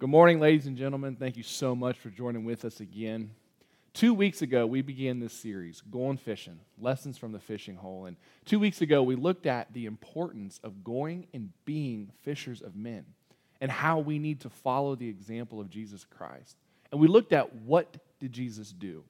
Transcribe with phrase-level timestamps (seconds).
[0.00, 1.16] Good morning, ladies and gentlemen.
[1.16, 3.32] Thank you so much for joining with us again.
[3.94, 8.06] Two weeks ago, we began this series, Going Fishing Lessons from the Fishing Hole.
[8.06, 12.76] And two weeks ago, we looked at the importance of going and being fishers of
[12.76, 13.06] men
[13.60, 16.56] and how we need to follow the example of Jesus Christ.
[16.92, 19.02] And we looked at what did Jesus do?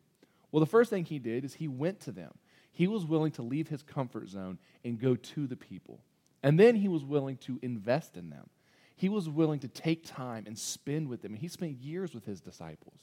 [0.53, 2.33] Well, the first thing he did is he went to them.
[2.73, 6.01] He was willing to leave his comfort zone and go to the people.
[6.43, 8.49] And then he was willing to invest in them.
[8.99, 11.33] He was willing to take time and spend with them.
[11.33, 12.99] And he spent years with his disciples.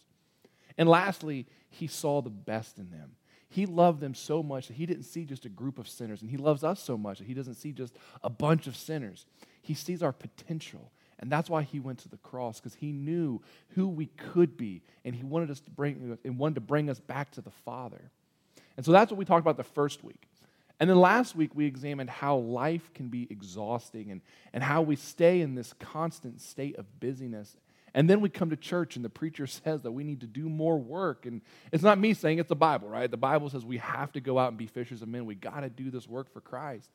[0.77, 3.11] And lastly, he saw the best in them.
[3.47, 6.21] He loved them so much that he didn't see just a group of sinners.
[6.21, 9.25] And he loves us so much that he doesn't see just a bunch of sinners.
[9.61, 10.91] He sees our potential.
[11.20, 13.41] And that's why he went to the cross, because he knew
[13.75, 14.81] who we could be.
[15.05, 18.12] And he wanted us to bring and wanted to bring us back to the Father.
[18.75, 20.27] And so that's what we talked about the first week.
[20.79, 24.21] And then last week, we examined how life can be exhausting and,
[24.53, 27.55] and how we stay in this constant state of busyness.
[27.93, 30.49] And then we come to church, and the preacher says that we need to do
[30.49, 31.26] more work.
[31.26, 33.09] And it's not me saying it's the Bible, right?
[33.09, 35.26] The Bible says we have to go out and be fishers of men.
[35.26, 36.90] We got to do this work for Christ.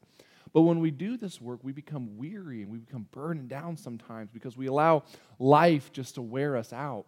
[0.53, 4.31] But when we do this work, we become weary and we become burdened down sometimes
[4.31, 5.05] because we allow
[5.39, 7.07] life just to wear us out.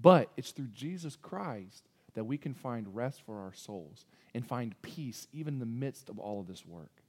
[0.00, 4.80] But it's through Jesus Christ that we can find rest for our souls and find
[4.82, 7.02] peace even in the midst of all of this work.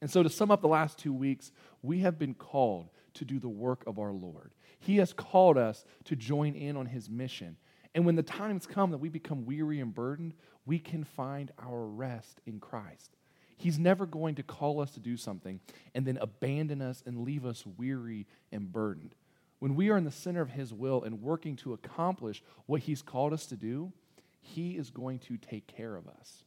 [0.00, 1.50] And so, to sum up the last two weeks,
[1.82, 4.52] we have been called to do the work of our Lord.
[4.78, 7.56] He has called us to join in on His mission.
[7.94, 10.34] And when the times come that we become weary and burdened,
[10.66, 13.16] we can find our rest in Christ.
[13.56, 15.58] He's never going to call us to do something
[15.94, 19.16] and then abandon us and leave us weary and burdened.
[19.58, 23.02] When we are in the center of His will and working to accomplish what He's
[23.02, 23.92] called us to do,
[24.40, 26.44] He is going to take care of us.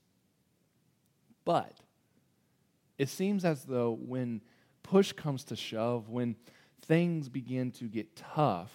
[1.45, 1.73] But
[2.97, 4.42] it seems as though when
[4.84, 6.36] push comes to shove, when
[6.83, 8.72] things begin to get tough,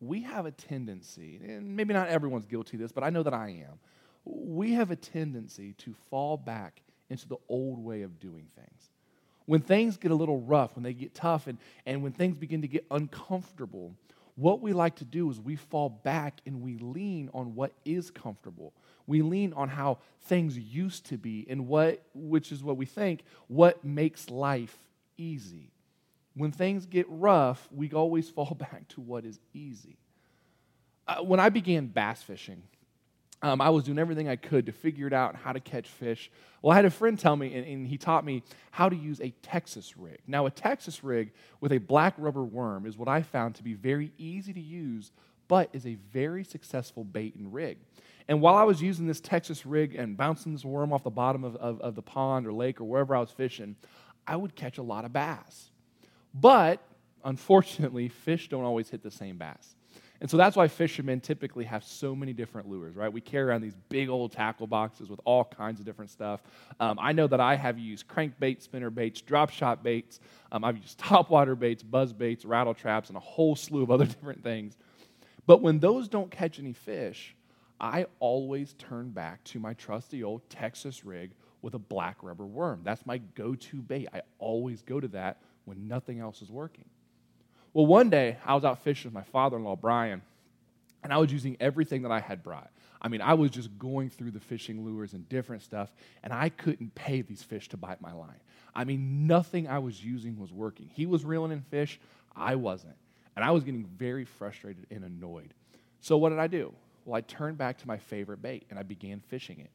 [0.00, 3.34] we have a tendency, and maybe not everyone's guilty of this, but I know that
[3.34, 3.78] I am.
[4.24, 8.90] We have a tendency to fall back into the old way of doing things.
[9.46, 12.62] When things get a little rough, when they get tough, and, and when things begin
[12.62, 13.94] to get uncomfortable,
[14.36, 18.10] what we like to do is we fall back and we lean on what is
[18.10, 18.72] comfortable.
[19.06, 23.24] We lean on how things used to be and what, which is what we think,
[23.48, 24.76] what makes life
[25.16, 25.70] easy.
[26.34, 29.98] When things get rough, we always fall back to what is easy.
[31.06, 32.62] Uh, when I began bass fishing,
[33.42, 36.30] um, I was doing everything I could to figure it out how to catch fish.
[36.62, 39.20] Well, I had a friend tell me, and, and, he taught me how to use
[39.20, 40.18] a Texas rig.
[40.26, 43.74] Now, a Texas rig with a black rubber worm is what I found to be
[43.74, 45.12] very easy to use,
[45.46, 47.76] but is a very successful bait and rig.
[48.28, 51.44] And while I was using this Texas rig and bouncing this worm off the bottom
[51.44, 53.76] of, of, of the pond or lake or wherever I was fishing,
[54.26, 55.70] I would catch a lot of bass.
[56.32, 56.80] But
[57.24, 59.74] unfortunately, fish don't always hit the same bass.
[60.20, 63.12] And so that's why fishermen typically have so many different lures, right?
[63.12, 66.40] We carry around these big old tackle boxes with all kinds of different stuff.
[66.80, 70.20] Um, I know that I have used crankbait, spinner baits, drop shot baits.
[70.50, 74.06] Um, I've used topwater baits, buzz baits, rattle traps, and a whole slew of other
[74.06, 74.78] different things.
[75.46, 77.34] But when those don't catch any fish,
[77.80, 82.80] I always turn back to my trusty old Texas rig with a black rubber worm.
[82.84, 84.08] That's my go to bait.
[84.12, 86.84] I always go to that when nothing else is working.
[87.72, 90.22] Well, one day I was out fishing with my father in law, Brian,
[91.02, 92.70] and I was using everything that I had brought.
[93.02, 95.92] I mean, I was just going through the fishing lures and different stuff,
[96.22, 98.40] and I couldn't pay these fish to bite my line.
[98.74, 100.90] I mean, nothing I was using was working.
[100.92, 102.00] He was reeling in fish,
[102.34, 102.96] I wasn't.
[103.36, 105.52] And I was getting very frustrated and annoyed.
[106.00, 106.72] So, what did I do?
[107.04, 109.70] Well, I turned back to my favorite bait and I began fishing it.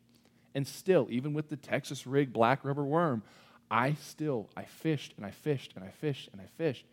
[0.56, 3.24] And still, even with the Texas rig black rubber worm,
[3.70, 6.86] I still, I fished and I fished and I fished and I fished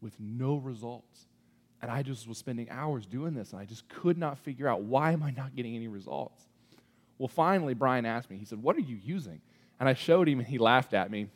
[0.00, 1.26] with no results.
[1.82, 4.82] And I just was spending hours doing this, and I just could not figure out
[4.82, 6.46] why am I not getting any results.
[7.16, 9.40] Well, finally, Brian asked me, he said, What are you using?
[9.78, 11.28] And I showed him, and he laughed at me,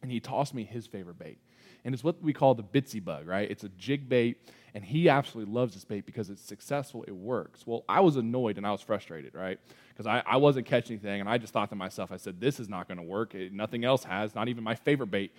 [0.00, 1.38] and he tossed me his favorite bait.
[1.84, 3.50] And it's what we call the Bitsy bug, right?
[3.50, 4.38] It's a jig bait,
[4.72, 7.66] and he absolutely loves this bait because it's successful, it works.
[7.66, 9.58] Well, I was annoyed and I was frustrated, right?
[9.90, 12.58] Because I, I wasn't catching anything, and I just thought to myself, I said, This
[12.58, 13.34] is not going to work.
[13.34, 15.32] It, nothing else has, not even my favorite bait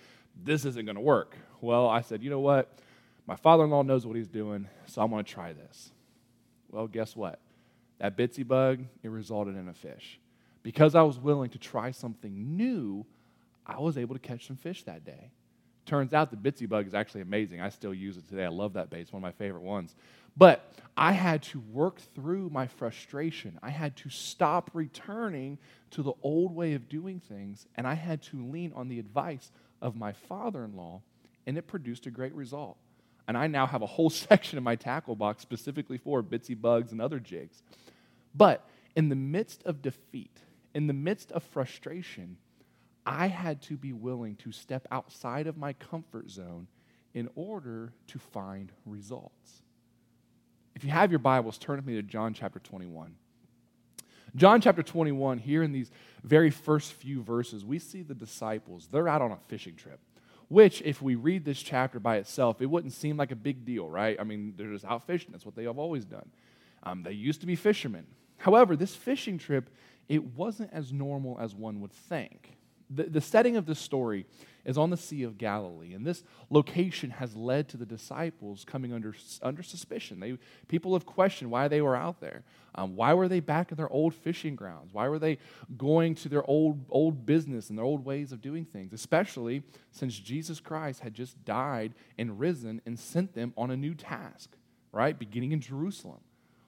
[0.44, 1.36] this isn't going to work.
[1.60, 2.72] Well, I said, you know what?
[3.26, 5.90] My father in law knows what he's doing, so I'm going to try this.
[6.70, 7.40] Well, guess what?
[7.98, 10.20] That bitsy bug, it resulted in a fish.
[10.62, 13.06] Because I was willing to try something new,
[13.66, 15.30] I was able to catch some fish that day.
[15.86, 17.60] Turns out the bitsy bug is actually amazing.
[17.60, 18.44] I still use it today.
[18.44, 19.00] I love that bait.
[19.00, 19.94] It's one of my favorite ones.
[20.36, 23.58] But I had to work through my frustration.
[23.62, 25.58] I had to stop returning
[25.92, 29.52] to the old way of doing things, and I had to lean on the advice
[29.80, 31.02] of my father in law,
[31.46, 32.76] and it produced a great result.
[33.28, 36.92] And I now have a whole section in my tackle box specifically for bitsy bugs
[36.92, 37.62] and other jigs.
[38.34, 40.40] But in the midst of defeat,
[40.74, 42.36] in the midst of frustration,
[43.06, 46.66] I had to be willing to step outside of my comfort zone
[47.14, 49.62] in order to find results.
[50.74, 53.14] If you have your Bibles, turn with me to John chapter 21.
[54.34, 55.90] John chapter 21, here in these
[56.22, 58.88] very first few verses, we see the disciples.
[58.90, 59.98] They're out on a fishing trip,
[60.48, 63.88] which, if we read this chapter by itself, it wouldn't seem like a big deal,
[63.88, 64.16] right?
[64.20, 65.30] I mean, they're just out fishing.
[65.32, 66.28] That's what they have always done.
[66.82, 68.06] Um, they used to be fishermen.
[68.36, 69.70] However, this fishing trip,
[70.08, 72.56] it wasn't as normal as one would think.
[72.90, 74.26] The, the setting of this story
[74.66, 78.92] is on the Sea of Galilee, and this location has led to the disciples coming
[78.92, 80.18] under, under suspicion.
[80.18, 82.42] They, people have questioned why they were out there.
[82.74, 84.92] Um, why were they back in their old fishing grounds?
[84.92, 85.38] Why were they
[85.78, 89.62] going to their old, old business and their old ways of doing things, especially
[89.92, 94.50] since Jesus Christ had just died and risen and sent them on a new task,
[94.90, 95.16] right?
[95.16, 96.20] Beginning in Jerusalem.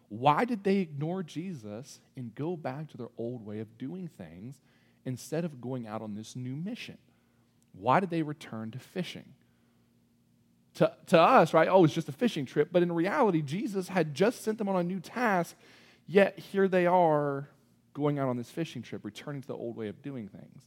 [0.08, 4.60] Why did they ignore Jesus and go back to their old way of doing things
[5.04, 6.98] instead of going out on this new mission?
[7.72, 9.34] Why did they return to fishing?
[10.74, 11.68] To, to us, right?
[11.68, 12.68] Oh, it's just a fishing trip.
[12.72, 15.56] But in reality, Jesus had just sent them on a new task,
[16.06, 17.48] yet here they are
[17.94, 20.62] going out on this fishing trip, returning to the old way of doing things.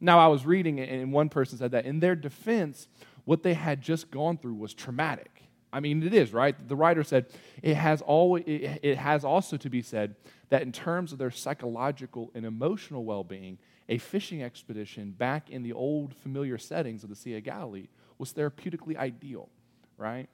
[0.00, 2.86] Now, I was reading, and one person said that in their defense,
[3.24, 5.35] what they had just gone through was traumatic.
[5.76, 6.56] I mean, it is, right?
[6.68, 7.26] The writer said
[7.62, 10.16] it has, always, it has also to be said
[10.48, 13.58] that in terms of their psychological and emotional well being,
[13.90, 18.32] a fishing expedition back in the old familiar settings of the Sea of Galilee was
[18.32, 19.50] therapeutically ideal,
[19.98, 20.30] right?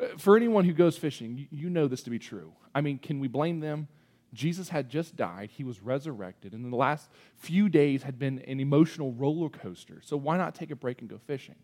[0.00, 2.52] Uh, for anyone who goes fishing, you know this to be true.
[2.72, 3.88] I mean, can we blame them?
[4.32, 8.60] Jesus had just died, he was resurrected, and the last few days had been an
[8.60, 10.00] emotional roller coaster.
[10.04, 11.56] So why not take a break and go fishing?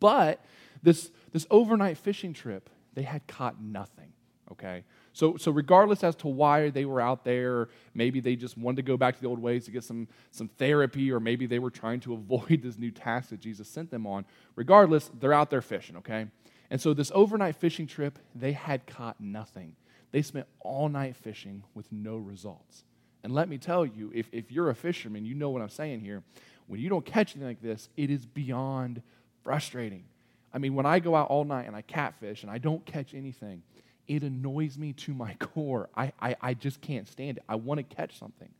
[0.00, 0.44] But
[0.82, 4.12] this, this overnight fishing trip, they had caught nothing,
[4.52, 4.84] okay?
[5.12, 8.82] So, so regardless as to why they were out there, maybe they just wanted to
[8.82, 11.70] go back to the old ways to get some, some therapy, or maybe they were
[11.70, 14.24] trying to avoid this new task that Jesus sent them on.
[14.56, 16.26] Regardless, they're out there fishing, okay?
[16.70, 19.76] And so this overnight fishing trip, they had caught nothing.
[20.10, 22.84] They spent all night fishing with no results.
[23.24, 26.00] And let me tell you, if, if you're a fisherman, you know what I'm saying
[26.00, 26.22] here.
[26.66, 29.02] When you don't catch anything like this, it is beyond
[29.42, 30.04] frustrating.
[30.54, 33.14] I mean, when I go out all night and I catfish and I don't catch
[33.14, 33.62] anything,
[34.06, 35.88] it annoys me to my core.
[35.96, 37.44] I, I, I just can't stand it.
[37.48, 38.50] I want to catch something.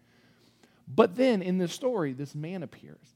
[0.89, 3.15] But then in this story, this man appears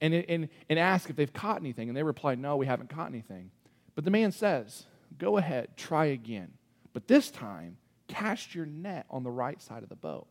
[0.00, 1.88] and, and, and asks if they've caught anything.
[1.88, 3.50] And they reply, No, we haven't caught anything.
[3.94, 4.84] But the man says,
[5.18, 6.52] Go ahead, try again.
[6.92, 7.76] But this time,
[8.08, 10.26] cast your net on the right side of the boat.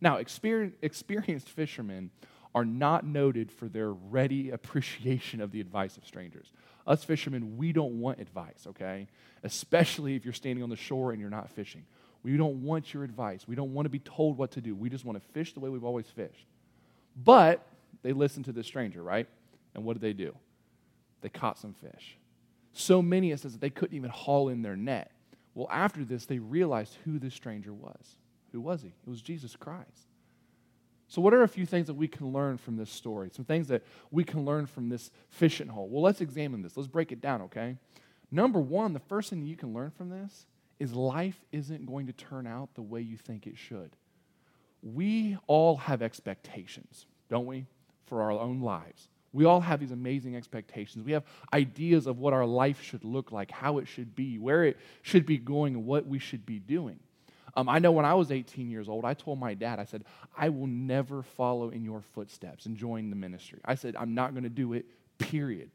[0.00, 2.10] Now, experienced fishermen
[2.54, 6.52] are not noted for their ready appreciation of the advice of strangers.
[6.86, 9.06] Us fishermen, we don't want advice, okay?
[9.42, 11.84] Especially if you're standing on the shore and you're not fishing.
[12.22, 13.46] We don't want your advice.
[13.46, 14.74] We don't want to be told what to do.
[14.74, 16.46] We just want to fish the way we've always fished.
[17.16, 17.66] But
[18.02, 19.28] they listened to this stranger, right?
[19.74, 20.34] And what did they do?
[21.20, 22.16] They caught some fish.
[22.72, 25.10] So many, it says that they couldn't even haul in their net.
[25.54, 28.16] Well, after this, they realized who this stranger was.
[28.52, 28.88] Who was he?
[28.88, 30.08] It was Jesus Christ.
[31.12, 33.28] So, what are a few things that we can learn from this story?
[33.30, 35.86] Some things that we can learn from this fishing hole?
[35.90, 36.74] Well, let's examine this.
[36.74, 37.76] Let's break it down, okay?
[38.30, 40.46] Number one, the first thing you can learn from this
[40.78, 43.94] is life isn't going to turn out the way you think it should.
[44.82, 47.66] We all have expectations, don't we,
[48.06, 49.10] for our own lives.
[49.34, 51.04] We all have these amazing expectations.
[51.04, 54.64] We have ideas of what our life should look like, how it should be, where
[54.64, 57.00] it should be going, and what we should be doing.
[57.54, 60.04] Um, I know when I was 18 years old, I told my dad, I said,
[60.36, 63.60] I will never follow in your footsteps and join the ministry.
[63.64, 64.86] I said, I'm not going to do it,
[65.18, 65.70] period.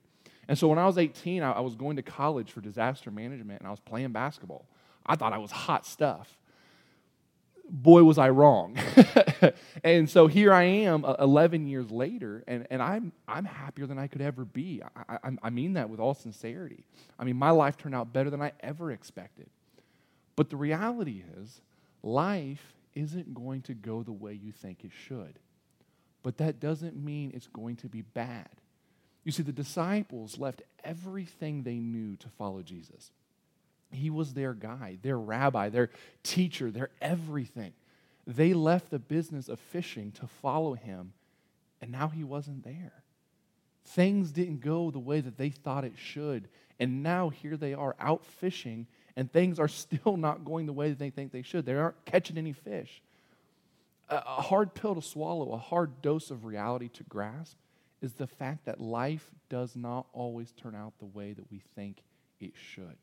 [0.47, 3.59] And so when I was 18, I, I was going to college for disaster management
[3.59, 4.65] and I was playing basketball.
[5.05, 6.37] I thought I was hot stuff.
[7.69, 8.77] Boy, was I wrong.
[9.83, 13.99] and so here I am uh, 11 years later, and, and I'm, I'm happier than
[13.99, 14.81] I could ever be.
[14.81, 16.85] I, I, I mean that with all sincerity.
[17.19, 19.49] I mean, my life turned out better than I ever expected.
[20.37, 21.59] But the reality is,
[22.03, 25.39] life isn't going to go the way you think it should.
[26.23, 28.47] But that doesn't mean it's going to be bad.
[29.25, 33.11] You see, the disciples left everything they knew to follow Jesus.
[33.91, 35.89] He was their guide, their rabbi, their
[36.23, 37.73] teacher, their everything.
[38.25, 41.13] They left the business of fishing to follow him,
[41.81, 43.03] and now he wasn't there.
[43.85, 47.95] Things didn't go the way that they thought it should, and now here they are
[47.99, 48.85] out fishing
[49.17, 51.65] and things are still not going the way that they think they should.
[51.65, 53.01] They aren't catching any fish.
[54.07, 57.57] A, a hard pill to swallow, a hard dose of reality to grasp,
[58.01, 61.97] is the fact that life does not always turn out the way that we think
[62.39, 62.95] it should.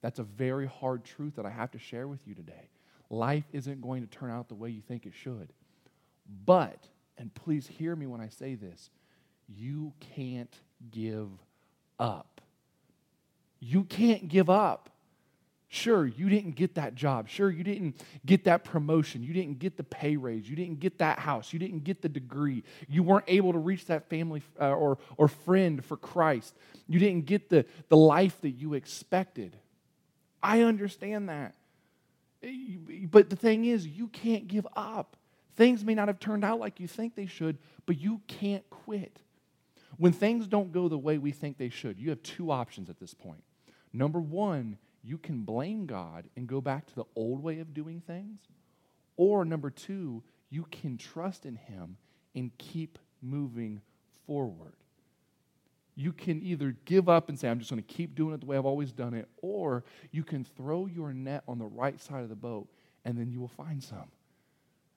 [0.00, 2.70] That's a very hard truth that I have to share with you today.
[3.10, 5.52] Life isn't going to turn out the way you think it should.
[6.46, 8.88] But, and please hear me when I say this,
[9.46, 10.58] you can't
[10.90, 11.28] give
[11.98, 12.40] up.
[13.60, 14.88] You can't give up.
[15.74, 17.30] Sure, you didn't get that job.
[17.30, 19.22] Sure, you didn't get that promotion.
[19.22, 20.46] You didn't get the pay raise.
[20.46, 21.50] You didn't get that house.
[21.50, 22.62] You didn't get the degree.
[22.90, 26.54] You weren't able to reach that family uh, or, or friend for Christ.
[26.88, 29.56] You didn't get the, the life that you expected.
[30.42, 31.54] I understand that.
[33.10, 35.16] But the thing is, you can't give up.
[35.56, 39.20] Things may not have turned out like you think they should, but you can't quit.
[39.96, 43.00] When things don't go the way we think they should, you have two options at
[43.00, 43.42] this point.
[43.90, 48.00] Number one, you can blame God and go back to the old way of doing
[48.00, 48.40] things.
[49.16, 51.96] Or number two, you can trust in Him
[52.34, 53.80] and keep moving
[54.26, 54.74] forward.
[55.94, 58.46] You can either give up and say, I'm just going to keep doing it the
[58.46, 62.22] way I've always done it, or you can throw your net on the right side
[62.22, 62.68] of the boat
[63.04, 64.10] and then you will find some.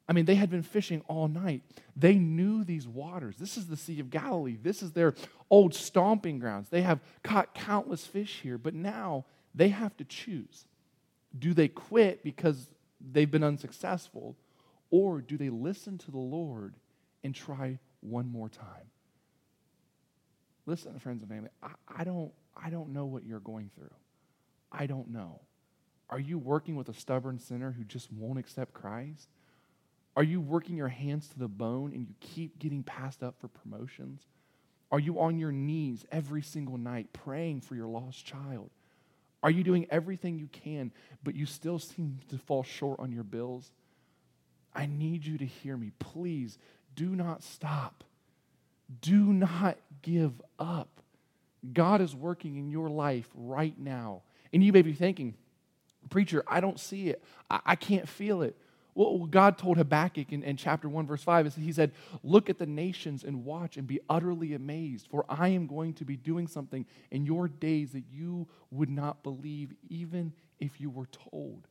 [0.08, 1.64] I mean, they had been fishing all night.
[1.96, 3.38] They knew these waters.
[3.38, 4.58] This is the Sea of Galilee.
[4.62, 5.16] This is their
[5.50, 6.70] old stomping grounds.
[6.70, 10.66] They have caught countless fish here, but now they have to choose.
[11.38, 12.68] Do they quit because
[13.00, 14.36] they've been unsuccessful,
[14.92, 16.76] or do they listen to the Lord
[17.24, 18.90] and try one more time?
[20.66, 21.70] Listen, friends and family, I,
[22.00, 23.94] I, don't, I don't know what you're going through.
[24.72, 25.42] I don't know.
[26.10, 29.30] Are you working with a stubborn sinner who just won't accept Christ?
[30.16, 33.48] Are you working your hands to the bone and you keep getting passed up for
[33.48, 34.22] promotions?
[34.92, 38.70] Are you on your knees every single night praying for your lost child?
[39.46, 40.92] Are you doing everything you can,
[41.24, 43.70] but you still seem to fall short on your bills?
[44.74, 45.92] I need you to hear me.
[46.00, 46.58] Please
[46.96, 48.04] do not stop.
[49.02, 50.90] Do not give up.
[51.74, 54.24] God is working in your life right now.
[54.52, 55.36] And you may be thinking,
[56.10, 57.24] Preacher, I don't see it.
[57.48, 58.58] I, I can't feel it.
[58.96, 61.92] Well, God told Habakkuk in, in, chapter 1, verse 5, is He said,
[62.24, 66.06] Look at the nations and watch and be utterly amazed, for I am going to
[66.06, 71.08] be doing something in your days that you would not believe, even if you were
[71.08, 71.68] told.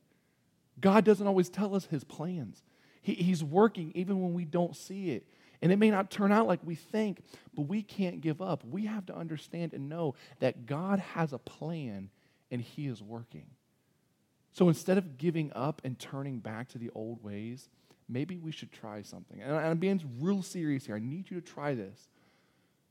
[0.79, 2.61] God doesn't always tell us His plans,
[3.01, 5.27] he, He's working even when we don't see it.
[5.63, 7.23] And it may not turn out like we think,
[7.55, 8.63] but we can't give up.
[8.63, 12.11] We have to understand and know that God has a plan
[12.51, 13.47] and He is working.
[14.55, 17.67] So instead of giving up and turning back to the old ways,
[18.07, 19.41] maybe we should try something.
[19.41, 20.95] And I'm being real serious here.
[20.95, 22.07] I need you to try this.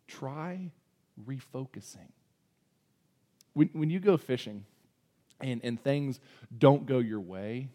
[0.06, 0.72] Try
[1.26, 2.10] refocusing.
[3.54, 4.66] When, when you go fishing
[5.40, 6.20] and, and things
[6.58, 7.68] don't go your way,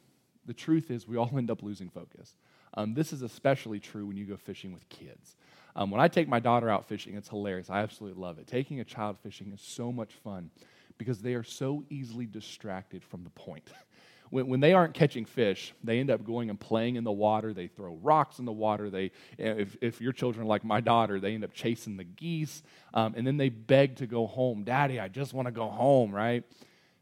[0.45, 2.35] the truth is we all end up losing focus.
[2.75, 5.35] Um, this is especially true when you go fishing with kids.
[5.75, 7.71] Um, when I take my daughter out fishing, it's hilarious.
[7.71, 8.45] I absolutely love it.
[8.45, 10.51] Taking a child fishing is so much fun
[10.99, 13.67] because they are so easily distracted from the point.
[14.29, 17.53] when, when they aren't catching fish, they end up going and playing in the water.
[17.53, 18.91] They throw rocks in the water.
[18.91, 22.61] They, if, if your children are like my daughter, they end up chasing the geese.
[22.93, 24.63] Um, and then they beg to go home.
[24.63, 26.43] Daddy, I just want to go home, right?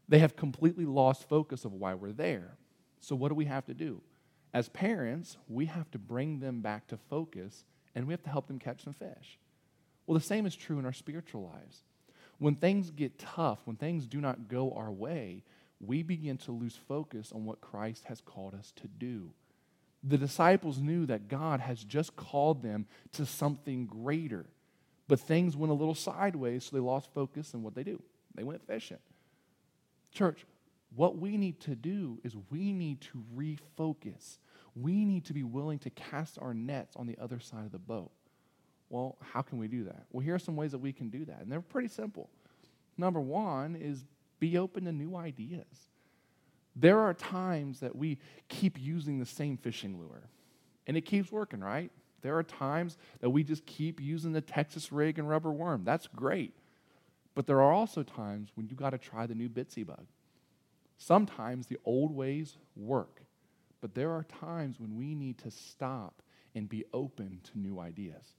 [0.08, 2.56] They have completely lost focus of why we're there.
[3.00, 4.00] So, what do we have to do?
[4.54, 7.64] As parents, we have to bring them back to focus
[7.94, 9.38] and we have to help them catch some fish.
[10.06, 11.82] Well, the same is true in our spiritual lives.
[12.38, 15.42] When things get tough, when things do not go our way,
[15.80, 19.30] we begin to lose focus on what Christ has called us to do.
[20.04, 24.46] The disciples knew that God has just called them to something greater,
[25.08, 28.00] but things went a little sideways, so they lost focus on what they do.
[28.34, 28.98] They went fishing.
[30.12, 30.44] Church,
[30.94, 34.38] what we need to do is we need to refocus.
[34.76, 37.78] We need to be willing to cast our nets on the other side of the
[37.78, 38.12] boat.
[38.90, 40.04] Well, how can we do that?
[40.10, 42.30] Well, here are some ways that we can do that, and they're pretty simple.
[42.96, 44.04] Number one is
[44.40, 45.66] be open to new ideas.
[46.74, 48.18] There are times that we
[48.48, 50.28] keep using the same fishing lure,
[50.86, 51.90] and it keeps working, right?
[52.22, 55.84] There are times that we just keep using the Texas rig and rubber worm.
[55.84, 56.54] That's great.
[57.34, 60.06] But there are also times when you got to try the new Bitsy bug.
[60.96, 63.22] Sometimes the old ways work,
[63.80, 66.22] but there are times when we need to stop
[66.54, 68.34] and be open to new ideas.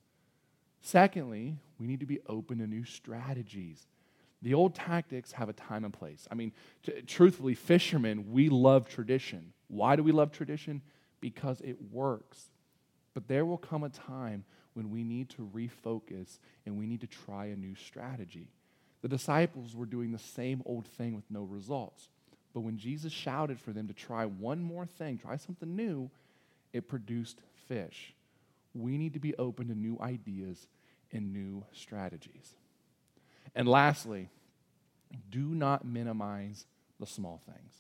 [0.82, 3.88] Secondly, we need to be open to new strategies.
[4.42, 6.28] The old tactics have a time and place.
[6.32, 9.54] I mean, t- truthfully, fishermen, we love tradition.
[9.68, 10.82] Why do we love tradition?
[11.20, 12.46] Because it works.
[13.14, 17.08] But there will come a time when we need to refocus and we need to
[17.08, 18.48] try a new strategy.
[19.02, 22.10] The disciples were doing the same old thing with no results.
[22.54, 26.10] But when Jesus shouted for them to try one more thing, try something new,
[26.74, 28.14] it produced fish.
[28.74, 30.68] We need to be open to new ideas
[31.12, 32.56] and new strategies.
[33.56, 34.30] And lastly,
[35.32, 36.66] do not minimize
[37.00, 37.74] the small things.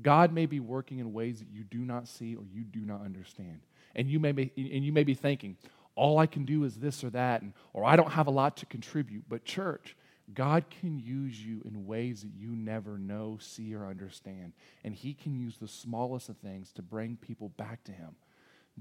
[0.00, 3.02] God may be working in ways that you do not see or you do not
[3.02, 3.60] understand.
[3.94, 5.56] And you may be, and you may be thinking,
[5.96, 8.56] all I can do is this or that, and, or I don't have a lot
[8.58, 9.24] to contribute.
[9.28, 9.96] But, church,
[10.32, 14.52] God can use you in ways that you never know, see, or understand.
[14.84, 18.14] And He can use the smallest of things to bring people back to Him.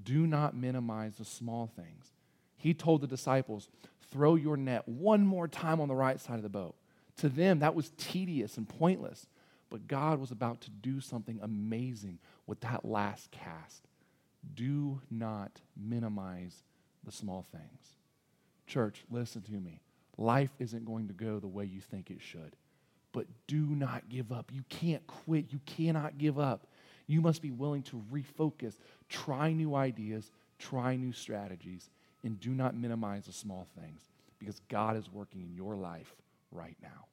[0.03, 2.11] Do not minimize the small things.
[2.57, 3.69] He told the disciples,
[4.11, 6.75] throw your net one more time on the right side of the boat.
[7.17, 9.27] To them, that was tedious and pointless.
[9.69, 13.87] But God was about to do something amazing with that last cast.
[14.55, 16.63] Do not minimize
[17.03, 17.95] the small things.
[18.67, 19.81] Church, listen to me.
[20.17, 22.55] Life isn't going to go the way you think it should.
[23.11, 24.51] But do not give up.
[24.53, 25.51] You can't quit.
[25.51, 26.67] You cannot give up.
[27.09, 28.75] You must be willing to refocus,
[29.09, 31.89] try new ideas, try new strategies,
[32.23, 34.01] and do not minimize the small things
[34.37, 36.15] because God is working in your life
[36.51, 37.07] right now.